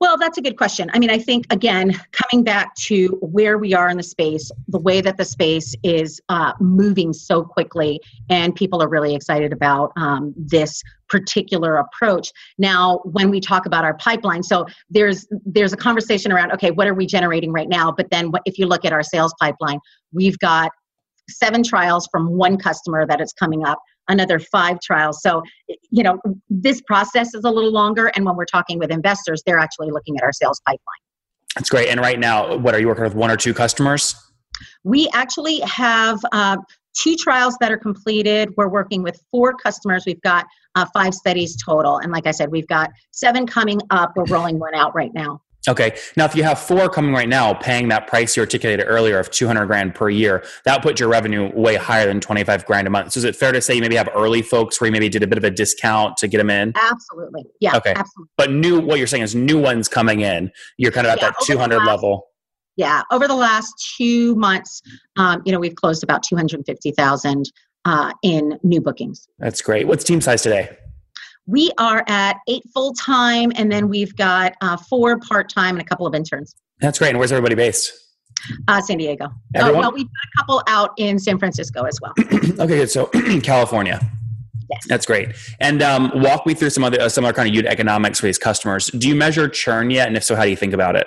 Well, 0.00 0.16
that's 0.16 0.38
a 0.38 0.42
good 0.42 0.56
question. 0.56 0.88
I 0.92 1.00
mean, 1.00 1.10
I 1.10 1.18
think, 1.18 1.52
again, 1.52 2.00
coming 2.12 2.44
back 2.44 2.74
to 2.76 3.18
where 3.20 3.58
we 3.58 3.74
are 3.74 3.88
in 3.88 3.96
the 3.96 4.02
space, 4.04 4.48
the 4.68 4.78
way 4.78 5.00
that 5.00 5.16
the 5.16 5.24
space 5.24 5.74
is 5.82 6.20
uh, 6.28 6.52
moving 6.60 7.12
so 7.12 7.42
quickly, 7.42 8.00
and 8.30 8.54
people 8.54 8.80
are 8.80 8.88
really 8.88 9.16
excited 9.16 9.52
about 9.52 9.90
um, 9.96 10.32
this 10.36 10.84
particular 11.08 11.76
approach. 11.76 12.30
Now, 12.58 13.00
when 13.04 13.28
we 13.28 13.40
talk 13.40 13.66
about 13.66 13.84
our 13.84 13.96
pipeline, 13.96 14.44
so 14.44 14.66
there's 14.88 15.26
there's 15.44 15.72
a 15.72 15.76
conversation 15.76 16.30
around, 16.30 16.52
okay, 16.52 16.70
what 16.70 16.86
are 16.86 16.94
we 16.94 17.06
generating 17.06 17.50
right 17.50 17.68
now? 17.68 17.90
But 17.90 18.10
then 18.10 18.30
if 18.44 18.56
you 18.56 18.66
look 18.66 18.84
at 18.84 18.92
our 18.92 19.02
sales 19.02 19.34
pipeline, 19.40 19.80
we've 20.12 20.38
got 20.38 20.70
seven 21.28 21.62
trials 21.62 22.08
from 22.10 22.36
one 22.36 22.56
customer 22.56 23.06
that 23.06 23.20
is 23.20 23.32
coming 23.32 23.64
up 23.64 23.78
another 24.08 24.38
five 24.38 24.80
trials. 24.80 25.20
So, 25.22 25.42
you 25.90 26.02
know, 26.02 26.18
this 26.48 26.80
process 26.82 27.34
is 27.34 27.44
a 27.44 27.50
little 27.50 27.72
longer. 27.72 28.06
And 28.14 28.24
when 28.24 28.36
we're 28.36 28.46
talking 28.46 28.78
with 28.78 28.90
investors, 28.90 29.42
they're 29.46 29.58
actually 29.58 29.90
looking 29.90 30.16
at 30.16 30.22
our 30.22 30.32
sales 30.32 30.60
pipeline. 30.66 30.80
That's 31.54 31.70
great. 31.70 31.88
And 31.88 32.00
right 32.00 32.18
now, 32.18 32.56
what 32.56 32.74
are 32.74 32.80
you 32.80 32.88
working 32.88 33.04
with 33.04 33.14
one 33.14 33.30
or 33.30 33.36
two 33.36 33.52
customers? 33.54 34.14
We 34.84 35.08
actually 35.12 35.60
have 35.60 36.20
uh, 36.32 36.56
two 36.94 37.16
trials 37.16 37.56
that 37.60 37.70
are 37.70 37.78
completed. 37.78 38.52
We're 38.56 38.68
working 38.68 39.02
with 39.02 39.20
four 39.30 39.54
customers. 39.54 40.04
We've 40.06 40.20
got 40.22 40.46
uh, 40.74 40.86
five 40.94 41.14
studies 41.14 41.56
total. 41.62 41.98
And 41.98 42.12
like 42.12 42.26
I 42.26 42.30
said, 42.30 42.50
we've 42.50 42.66
got 42.66 42.90
seven 43.10 43.46
coming 43.46 43.80
up. 43.90 44.12
We're 44.16 44.24
rolling 44.24 44.58
one 44.58 44.74
out 44.74 44.94
right 44.94 45.12
now. 45.14 45.42
Okay. 45.68 45.96
Now, 46.16 46.24
if 46.24 46.34
you 46.34 46.42
have 46.42 46.58
four 46.58 46.88
coming 46.88 47.12
right 47.12 47.28
now, 47.28 47.52
paying 47.54 47.88
that 47.88 48.06
price 48.06 48.36
you 48.36 48.40
articulated 48.40 48.86
earlier 48.88 49.18
of 49.18 49.30
200 49.30 49.66
grand 49.66 49.94
per 49.94 50.08
year, 50.08 50.44
that 50.64 50.82
puts 50.82 50.98
your 50.98 51.08
revenue 51.08 51.52
way 51.54 51.76
higher 51.76 52.06
than 52.06 52.20
25 52.20 52.64
grand 52.66 52.86
a 52.86 52.90
month. 52.90 53.12
So 53.12 53.18
is 53.18 53.24
it 53.24 53.36
fair 53.36 53.52
to 53.52 53.60
say 53.60 53.74
you 53.74 53.80
maybe 53.82 53.96
have 53.96 54.08
early 54.14 54.42
folks 54.42 54.80
where 54.80 54.86
you 54.88 54.92
maybe 54.92 55.08
did 55.08 55.22
a 55.22 55.26
bit 55.26 55.38
of 55.38 55.44
a 55.44 55.50
discount 55.50 56.16
to 56.16 56.26
get 56.28 56.38
them 56.38 56.50
in? 56.50 56.72
Absolutely. 56.74 57.44
Yeah. 57.60 57.76
Okay. 57.76 57.92
Absolutely. 57.94 58.30
But 58.36 58.50
new, 58.50 58.80
what 58.80 58.98
you're 58.98 59.06
saying 59.06 59.22
is 59.24 59.34
new 59.34 59.60
ones 59.60 59.88
coming 59.88 60.22
in. 60.22 60.50
You're 60.78 60.92
kind 60.92 61.06
of 61.06 61.12
at 61.12 61.20
Yeah, 61.20 61.28
that 61.30 61.36
200 61.44 61.76
last- 61.78 61.86
level. 61.86 62.24
Yeah. 62.76 63.02
Over 63.12 63.28
the 63.28 63.34
last 63.34 63.74
two 63.96 64.34
months, 64.36 64.80
um, 65.16 65.42
you 65.44 65.52
know, 65.52 65.58
we've 65.58 65.74
closed 65.74 66.02
about 66.04 66.22
250,000 66.22 67.50
uh, 67.84 68.12
in 68.22 68.58
new 68.62 68.80
bookings. 68.80 69.28
That's 69.38 69.60
great. 69.60 69.86
What's 69.86 70.04
team 70.04 70.20
size 70.20 70.42
today? 70.42 70.76
We 71.48 71.72
are 71.78 72.04
at 72.08 72.36
eight 72.46 72.62
full 72.74 72.92
time, 72.92 73.52
and 73.56 73.72
then 73.72 73.88
we've 73.88 74.14
got 74.14 74.52
uh, 74.60 74.76
four 74.76 75.18
part 75.18 75.48
time 75.48 75.76
and 75.76 75.80
a 75.80 75.84
couple 75.84 76.06
of 76.06 76.14
interns. 76.14 76.54
That's 76.80 76.98
great. 76.98 77.08
And 77.08 77.18
where's 77.18 77.32
everybody 77.32 77.54
based? 77.54 77.90
Uh, 78.68 78.82
San 78.82 78.98
Diego. 78.98 79.28
Oh, 79.56 79.72
well, 79.72 79.90
we've 79.92 80.06
got 80.06 80.12
a 80.12 80.38
couple 80.38 80.62
out 80.68 80.92
in 80.98 81.18
San 81.18 81.38
Francisco 81.38 81.84
as 81.84 81.98
well. 82.02 82.12
okay, 82.20 82.66
good. 82.66 82.90
So 82.90 83.06
California. 83.42 83.98
Yes. 84.70 84.86
That's 84.86 85.06
great. 85.06 85.30
And 85.60 85.82
um, 85.82 86.12
walk 86.16 86.46
me 86.46 86.52
through 86.52 86.70
some 86.70 86.84
other 86.84 87.00
uh, 87.00 87.08
some 87.08 87.24
other 87.24 87.32
kind 87.32 87.48
of 87.48 87.54
unit 87.54 87.72
economics 87.72 88.20
for 88.20 88.26
these 88.26 88.36
customers. 88.36 88.88
Do 88.88 89.08
you 89.08 89.14
measure 89.14 89.48
churn 89.48 89.88
yet? 89.88 90.06
And 90.06 90.16
if 90.18 90.24
so, 90.24 90.36
how 90.36 90.44
do 90.44 90.50
you 90.50 90.56
think 90.56 90.74
about 90.74 90.96
it? 90.96 91.06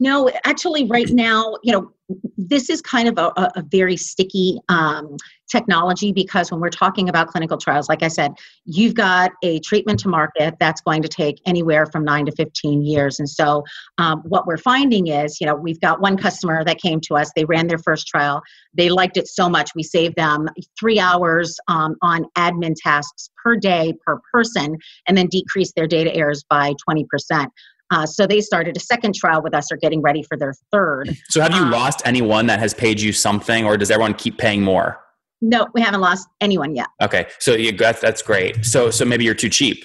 No, 0.00 0.28
actually, 0.44 0.86
right 0.86 1.08
now, 1.10 1.56
you 1.62 1.72
know, 1.72 1.92
this 2.36 2.70
is 2.70 2.80
kind 2.80 3.08
of 3.08 3.18
a, 3.18 3.32
a- 3.36 3.62
very 3.62 3.96
sticky 3.96 4.58
um, 4.68 5.16
technology 5.50 6.12
because 6.12 6.50
when 6.50 6.60
we're 6.60 6.70
talking 6.70 7.08
about 7.08 7.28
clinical 7.28 7.58
trials, 7.58 7.88
like 7.88 8.02
I 8.02 8.08
said, 8.08 8.32
you've 8.64 8.94
got 8.94 9.32
a 9.42 9.60
treatment 9.60 9.98
to 10.00 10.08
market 10.08 10.54
that's 10.58 10.80
going 10.80 11.02
to 11.02 11.08
take 11.08 11.40
anywhere 11.46 11.86
from 11.86 12.04
nine 12.04 12.26
to 12.26 12.32
15 12.32 12.82
years. 12.82 13.18
And 13.18 13.28
so, 13.28 13.64
um, 13.98 14.22
what 14.24 14.46
we're 14.46 14.56
finding 14.56 15.08
is, 15.08 15.40
you 15.40 15.46
know, 15.46 15.54
we've 15.54 15.80
got 15.80 16.00
one 16.00 16.16
customer 16.16 16.64
that 16.64 16.78
came 16.78 17.00
to 17.02 17.14
us, 17.16 17.30
they 17.34 17.44
ran 17.44 17.66
their 17.66 17.78
first 17.78 18.06
trial, 18.06 18.42
they 18.74 18.88
liked 18.88 19.16
it 19.16 19.28
so 19.28 19.48
much, 19.48 19.70
we 19.74 19.82
saved 19.82 20.16
them 20.16 20.48
three 20.78 20.98
hours 20.98 21.56
um, 21.68 21.96
on 22.02 22.24
admin 22.36 22.74
tasks 22.76 23.30
per 23.42 23.56
day 23.56 23.94
per 24.04 24.20
person, 24.32 24.76
and 25.06 25.16
then 25.16 25.26
decreased 25.28 25.74
their 25.74 25.86
data 25.86 26.14
errors 26.14 26.44
by 26.48 26.74
20%. 26.88 27.46
Uh, 27.90 28.06
so 28.06 28.26
they 28.26 28.40
started 28.40 28.76
a 28.76 28.80
second 28.80 29.14
trial 29.14 29.42
with 29.42 29.54
us, 29.54 29.70
or 29.72 29.76
getting 29.76 30.00
ready 30.00 30.22
for 30.22 30.36
their 30.36 30.54
third. 30.72 31.16
So 31.28 31.40
have 31.40 31.52
you 31.54 31.62
Um, 31.62 31.70
lost 31.70 32.02
anyone 32.04 32.46
that 32.46 32.58
has 32.60 32.72
paid 32.74 33.00
you 33.00 33.12
something, 33.12 33.64
or 33.64 33.76
does 33.76 33.90
everyone 33.90 34.14
keep 34.14 34.38
paying 34.38 34.62
more? 34.62 34.98
No, 35.42 35.66
we 35.74 35.80
haven't 35.80 36.00
lost 36.00 36.28
anyone 36.40 36.76
yet. 36.76 36.86
Okay, 37.02 37.26
so 37.38 37.54
you 37.54 37.72
that's, 37.72 38.00
that's 38.00 38.22
great. 38.22 38.64
So 38.64 38.90
so 38.90 39.04
maybe 39.04 39.24
you're 39.24 39.34
too 39.34 39.48
cheap. 39.48 39.84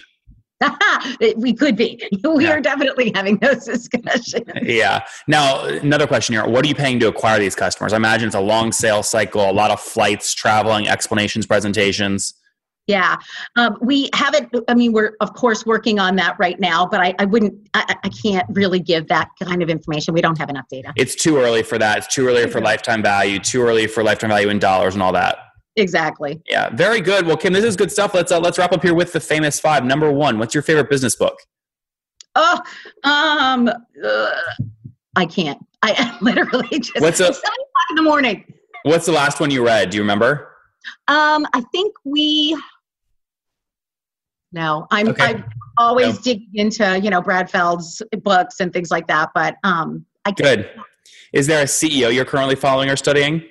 we 1.37 1.53
could 1.53 1.75
be. 1.75 2.01
We 2.23 2.45
Yeah. 2.45 2.53
are 2.53 2.61
definitely 2.61 3.11
having 3.15 3.37
those 3.37 3.65
discussions. 3.73 4.45
Yeah. 4.61 5.05
Now 5.27 5.65
another 5.65 6.07
question 6.07 6.33
here: 6.33 6.45
What 6.47 6.63
are 6.65 6.67
you 6.67 6.75
paying 6.75 6.99
to 7.01 7.07
acquire 7.07 7.39
these 7.39 7.55
customers? 7.55 7.93
I 7.93 7.97
imagine 7.97 8.27
it's 8.27 8.35
a 8.35 8.39
long 8.41 8.71
sales 8.71 9.09
cycle, 9.09 9.49
a 9.49 9.51
lot 9.53 9.71
of 9.71 9.79
flights, 9.79 10.33
traveling, 10.33 10.87
explanations, 10.87 11.45
presentations. 11.45 12.33
Yeah, 12.87 13.15
um, 13.55 13.77
we 13.81 14.09
haven't. 14.13 14.53
I 14.67 14.75
mean, 14.75 14.93
we're 14.93 15.15
of 15.19 15.33
course 15.33 15.65
working 15.65 15.97
on 15.97 16.15
that 16.17 16.35
right 16.37 16.59
now, 16.59 16.85
but 16.85 16.99
I, 17.01 17.15
I 17.17 17.25
wouldn't. 17.25 17.67
I, 17.73 17.95
I 18.03 18.09
can't 18.09 18.45
really 18.49 18.79
give 18.79 19.07
that 19.07 19.29
kind 19.41 19.63
of 19.63 19.69
information. 19.69 20.13
We 20.13 20.21
don't 20.21 20.37
have 20.37 20.49
enough 20.49 20.67
data. 20.69 20.93
It's 20.95 21.15
too 21.15 21.37
early 21.37 21.63
for 21.63 21.79
that. 21.79 21.97
It's 21.97 22.13
too 22.13 22.27
early 22.27 22.47
for 22.47 22.61
lifetime 22.61 23.01
value. 23.01 23.39
Too 23.39 23.63
early 23.63 23.87
for 23.87 24.03
lifetime 24.03 24.29
value 24.29 24.49
in 24.49 24.59
dollars 24.59 24.93
and 24.93 25.01
all 25.01 25.13
that. 25.13 25.37
Exactly. 25.77 26.39
Yeah, 26.47 26.69
very 26.69 27.01
good. 27.01 27.25
Well, 27.25 27.37
Kim, 27.37 27.53
this 27.53 27.65
is 27.65 27.75
good 27.75 27.91
stuff. 27.91 28.13
Let's 28.13 28.31
uh, 28.31 28.39
let's 28.39 28.59
wrap 28.59 28.71
up 28.71 28.83
here 28.83 28.93
with 28.93 29.13
the 29.13 29.19
famous 29.19 29.59
five. 29.59 29.83
Number 29.83 30.11
one, 30.11 30.37
what's 30.37 30.53
your 30.53 30.63
favorite 30.63 30.89
business 30.89 31.15
book? 31.15 31.39
Oh, 32.35 32.61
um, 33.03 33.67
uh, 33.67 34.31
I 35.15 35.25
can't. 35.25 35.57
I 35.81 36.17
literally 36.21 36.79
just. 36.79 36.99
What's 37.01 37.19
a- 37.19 37.33
seven 37.33 37.39
o'clock 37.39 37.89
in 37.89 37.95
the 37.95 38.03
morning. 38.03 38.53
What's 38.83 39.07
the 39.07 39.11
last 39.11 39.39
one 39.39 39.49
you 39.49 39.65
read? 39.65 39.89
Do 39.89 39.97
you 39.97 40.03
remember? 40.03 40.51
Um, 41.07 41.47
I 41.53 41.61
think 41.71 41.95
we. 42.03 42.55
No, 44.55 44.87
I'm. 44.89 45.09
Okay. 45.09 45.23
I'm 45.25 45.43
always 45.77 46.15
No. 46.15 46.21
digging 46.21 46.49
into 46.53 46.97
you 46.99 47.09
know 47.09 47.21
Brad 47.21 47.51
Feld's 47.51 48.01
books 48.23 48.61
and 48.61 48.71
things 48.71 48.89
like 48.89 49.05
that, 49.07 49.29
but 49.35 49.57
um, 49.65 50.05
I 50.23 50.31
can't. 50.31 50.61
Good. 50.61 50.69
Is 51.33 51.45
there 51.45 51.61
a 51.61 51.65
CEO 51.65 52.11
you're 52.13 52.23
currently 52.25 52.55
following 52.55 52.89
or 52.89 52.95
studying? 52.95 53.43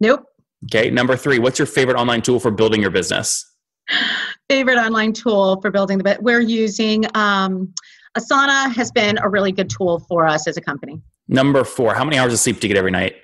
Nope. 0.00 0.24
Okay. 0.64 0.90
Number 0.90 1.16
three, 1.16 1.38
what's 1.38 1.58
your 1.58 1.66
favorite 1.66 1.96
online 1.96 2.20
tool 2.20 2.38
for 2.38 2.50
building 2.50 2.82
your 2.82 2.90
business? 2.90 3.50
Favorite 4.50 4.76
online 4.76 5.14
tool 5.14 5.60
for 5.62 5.70
building 5.70 5.96
the 5.96 6.04
bit. 6.04 6.22
We're 6.22 6.40
using 6.40 7.06
um, 7.16 7.72
Asana 8.16 8.70
has 8.74 8.92
been 8.92 9.18
a 9.22 9.28
really 9.30 9.52
good 9.52 9.70
tool 9.70 10.00
for 10.08 10.26
us 10.26 10.46
as 10.46 10.58
a 10.58 10.60
company. 10.60 11.00
Number 11.28 11.64
four, 11.64 11.94
how 11.94 12.04
many 12.04 12.18
hours 12.18 12.34
of 12.34 12.38
sleep 12.38 12.60
do 12.60 12.68
you 12.68 12.74
get 12.74 12.78
every 12.78 12.90
night? 12.90 13.14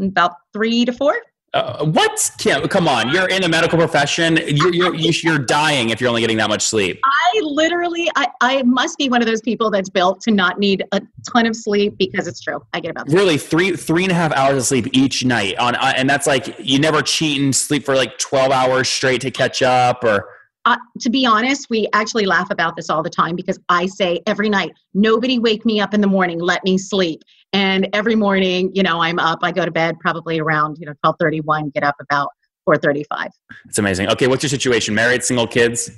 About 0.00 0.32
three 0.52 0.84
to 0.84 0.92
four. 0.92 1.16
Uh, 1.54 1.86
what? 1.86 2.30
Kim, 2.38 2.68
come 2.68 2.86
on. 2.86 3.10
You're 3.10 3.28
in 3.28 3.42
a 3.42 3.48
medical 3.48 3.78
profession. 3.78 4.38
You're, 4.46 4.74
you're, 4.74 4.94
you're 4.94 5.38
dying 5.38 5.88
if 5.90 6.00
you're 6.00 6.08
only 6.08 6.20
getting 6.20 6.36
that 6.36 6.50
much 6.50 6.62
sleep. 6.62 7.00
I 7.04 7.40
literally, 7.42 8.06
I, 8.16 8.28
I 8.42 8.62
must 8.64 8.98
be 8.98 9.08
one 9.08 9.22
of 9.22 9.26
those 9.26 9.40
people 9.40 9.70
that's 9.70 9.88
built 9.88 10.20
to 10.22 10.30
not 10.30 10.58
need 10.58 10.84
a 10.92 11.00
ton 11.32 11.46
of 11.46 11.56
sleep 11.56 11.96
because 11.96 12.26
it's 12.26 12.40
true. 12.40 12.62
I 12.74 12.80
get 12.80 12.90
about 12.90 13.08
Really, 13.08 13.38
three 13.38 13.74
three 13.76 14.02
and 14.02 14.12
a 14.12 14.14
half 14.14 14.32
hours 14.32 14.58
of 14.58 14.66
sleep 14.66 14.88
each 14.92 15.24
night 15.24 15.56
on, 15.58 15.74
uh, 15.74 15.94
and 15.96 16.08
that's 16.08 16.26
like 16.26 16.54
you 16.58 16.78
never 16.78 17.00
cheat 17.00 17.40
and 17.40 17.56
sleep 17.56 17.84
for 17.84 17.96
like 17.96 18.18
twelve 18.18 18.52
hours 18.52 18.88
straight 18.88 19.22
to 19.22 19.30
catch 19.30 19.62
up, 19.62 20.04
or 20.04 20.28
uh, 20.68 20.76
to 21.00 21.08
be 21.08 21.24
honest, 21.24 21.68
we 21.70 21.88
actually 21.94 22.26
laugh 22.26 22.50
about 22.50 22.76
this 22.76 22.90
all 22.90 23.02
the 23.02 23.08
time 23.08 23.34
because 23.34 23.58
I 23.70 23.86
say 23.86 24.20
every 24.26 24.50
night, 24.50 24.72
nobody 24.92 25.38
wake 25.38 25.64
me 25.64 25.80
up 25.80 25.94
in 25.94 26.02
the 26.02 26.06
morning, 26.06 26.38
let 26.38 26.62
me 26.62 26.76
sleep. 26.76 27.22
And 27.54 27.88
every 27.94 28.14
morning, 28.14 28.70
you 28.74 28.82
know, 28.82 29.00
I'm 29.00 29.18
up. 29.18 29.38
I 29.42 29.50
go 29.50 29.64
to 29.64 29.70
bed 29.70 29.98
probably 29.98 30.38
around, 30.38 30.76
you 30.78 30.84
know, 30.84 30.92
1231, 31.00 31.70
get 31.70 31.84
up 31.84 31.94
about 32.00 32.28
435. 32.66 33.30
it's 33.64 33.78
amazing. 33.78 34.10
Okay, 34.10 34.26
what's 34.26 34.42
your 34.42 34.50
situation? 34.50 34.94
Married, 34.94 35.24
single, 35.24 35.46
kids? 35.46 35.90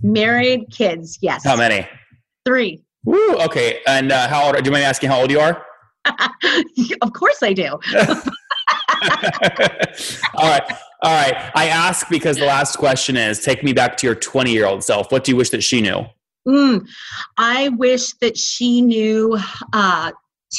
Married, 0.00 0.70
kids, 0.70 1.18
yes. 1.20 1.42
How 1.42 1.56
many? 1.56 1.84
Three. 2.44 2.84
Woo. 3.04 3.34
Okay, 3.38 3.80
and 3.88 4.12
uh, 4.12 4.28
how 4.28 4.46
old? 4.46 4.54
Do 4.54 4.62
you 4.64 4.70
mind 4.70 4.84
asking 4.84 5.10
how 5.10 5.20
old 5.20 5.32
you 5.32 5.40
are? 5.40 5.64
of 7.02 7.12
course 7.12 7.42
I 7.42 7.52
do. 7.52 7.66
all 10.36 10.48
right. 10.48 10.62
All 11.02 11.14
right. 11.14 11.50
I 11.54 11.68
ask 11.68 12.08
because 12.08 12.38
the 12.38 12.46
last 12.46 12.76
question 12.76 13.16
is 13.16 13.40
take 13.40 13.62
me 13.62 13.72
back 13.72 13.96
to 13.98 14.06
your 14.06 14.16
20 14.16 14.50
year 14.50 14.66
old 14.66 14.82
self. 14.82 15.12
What 15.12 15.24
do 15.24 15.30
you 15.30 15.36
wish 15.36 15.50
that 15.50 15.62
she 15.62 15.80
knew? 15.80 16.04
Mm, 16.46 16.88
I 17.36 17.68
wish 17.70 18.14
that 18.14 18.36
she 18.36 18.80
knew 18.80 19.38
uh, 19.72 20.12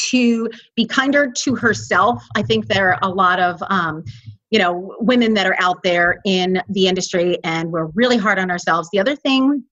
to 0.10 0.50
be 0.75 0.86
kinder 0.86 1.31
to 1.31 1.55
herself. 1.55 2.24
I 2.36 2.43
think 2.43 2.67
there 2.67 2.93
are 2.93 3.00
a 3.01 3.10
lot 3.10 3.39
of, 3.39 3.62
um, 3.69 4.03
you 4.51 4.60
know, 4.60 4.96
women 5.00 5.34
that 5.34 5.46
are 5.48 5.55
out 5.60 5.81
there 5.84 6.19
in 6.25 6.62
the 6.69 6.88
industry, 6.88 7.38
and 7.43 7.72
we're 7.72 7.88
really 7.96 8.17
hard 8.17 8.39
on 8.39 8.50
ourselves. 8.51 8.89
The 8.91 9.00
other 9.00 9.15
thing 9.15 9.63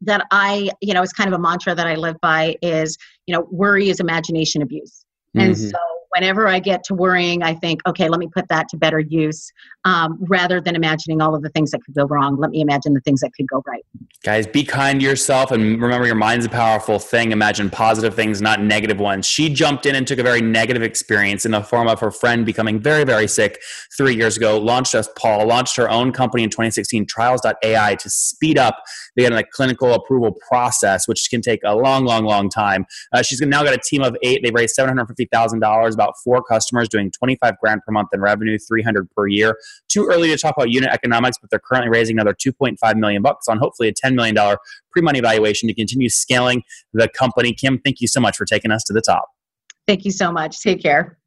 that 0.00 0.26
I, 0.30 0.70
you 0.80 0.94
know, 0.94 1.02
is 1.02 1.12
kind 1.12 1.28
of 1.32 1.38
a 1.38 1.42
mantra 1.42 1.74
that 1.74 1.86
I 1.86 1.94
live 1.96 2.16
by 2.20 2.56
is, 2.62 2.96
you 3.26 3.34
know, 3.34 3.46
worry 3.50 3.90
is 3.90 4.00
imagination 4.00 4.62
abuse. 4.62 5.04
And 5.34 5.54
Mhm. 5.54 5.70
so 5.70 5.78
whenever 6.18 6.48
I 6.48 6.58
get 6.58 6.82
to 6.84 6.94
worrying, 6.94 7.44
I 7.44 7.54
think, 7.54 7.80
okay, 7.86 8.08
let 8.08 8.18
me 8.18 8.26
put 8.26 8.48
that 8.48 8.68
to 8.70 8.76
better 8.76 8.98
use 8.98 9.52
um, 9.84 10.18
rather 10.28 10.60
than 10.60 10.74
imagining 10.74 11.22
all 11.22 11.32
of 11.32 11.42
the 11.42 11.48
things 11.50 11.70
that 11.70 11.84
could 11.84 11.94
go 11.94 12.06
wrong. 12.06 12.36
Let 12.38 12.50
me 12.50 12.60
imagine 12.60 12.92
the 12.92 13.00
things 13.00 13.20
that 13.20 13.32
could 13.34 13.46
go 13.46 13.62
right. 13.66 13.84
Guys, 14.24 14.46
be 14.48 14.64
kind 14.64 14.98
to 14.98 15.06
yourself 15.06 15.52
and 15.52 15.80
remember 15.80 16.06
your 16.06 16.16
mind's 16.16 16.44
a 16.44 16.48
powerful 16.48 16.98
thing. 16.98 17.30
Imagine 17.30 17.70
positive 17.70 18.14
things, 18.14 18.42
not 18.42 18.60
negative 18.60 18.98
ones. 18.98 19.26
She 19.26 19.48
jumped 19.48 19.86
in 19.86 19.94
and 19.94 20.06
took 20.08 20.18
a 20.18 20.24
very 20.24 20.42
negative 20.42 20.82
experience 20.82 21.46
in 21.46 21.52
the 21.52 21.62
form 21.62 21.86
of 21.86 22.00
her 22.00 22.10
friend 22.10 22.44
becoming 22.44 22.80
very, 22.80 23.04
very 23.04 23.28
sick 23.28 23.62
three 23.96 24.16
years 24.16 24.36
ago, 24.36 24.58
launched 24.58 24.96
us 24.96 25.08
Paul, 25.16 25.46
launched 25.46 25.76
her 25.76 25.88
own 25.88 26.10
company 26.10 26.42
in 26.42 26.50
2016, 26.50 27.06
trials.ai, 27.06 27.94
to 27.94 28.10
speed 28.10 28.58
up 28.58 28.82
the 29.14 29.30
like, 29.30 29.50
clinical 29.50 29.94
approval 29.94 30.36
process, 30.48 31.06
which 31.06 31.28
can 31.30 31.40
take 31.40 31.60
a 31.64 31.74
long, 31.74 32.04
long, 32.04 32.24
long 32.24 32.48
time. 32.50 32.86
Uh, 33.12 33.22
she's 33.22 33.40
now 33.40 33.62
got 33.62 33.74
a 33.74 33.78
team 33.78 34.02
of 34.02 34.16
eight. 34.22 34.40
They've 34.42 34.52
raised 34.52 34.76
$750,000, 34.76 35.94
about 35.94 36.07
four 36.24 36.42
customers 36.42 36.88
doing 36.88 37.10
25 37.10 37.58
grand 37.58 37.80
per 37.86 37.92
month 37.92 38.08
in 38.12 38.20
revenue, 38.20 38.58
300 38.58 39.10
per 39.10 39.26
year. 39.26 39.58
Too 39.88 40.08
early 40.10 40.28
to 40.28 40.38
talk 40.38 40.54
about 40.56 40.70
unit 40.70 40.90
economics, 40.90 41.38
but 41.38 41.50
they're 41.50 41.60
currently 41.60 41.90
raising 41.90 42.16
another 42.16 42.34
2.5 42.34 42.96
million 42.96 43.22
bucks 43.22 43.48
on 43.48 43.58
hopefully 43.58 43.88
a 43.88 43.92
$10 43.92 44.14
million 44.14 44.36
pre-money 44.90 45.20
valuation 45.20 45.68
to 45.68 45.74
continue 45.74 46.08
scaling 46.08 46.62
the 46.92 47.08
company. 47.08 47.52
Kim, 47.52 47.78
thank 47.78 48.00
you 48.00 48.08
so 48.08 48.20
much 48.20 48.36
for 48.36 48.44
taking 48.44 48.70
us 48.70 48.82
to 48.84 48.92
the 48.92 49.02
top. 49.02 49.28
Thank 49.86 50.04
you 50.04 50.10
so 50.10 50.30
much. 50.30 50.60
Take 50.60 50.82
care. 50.82 51.17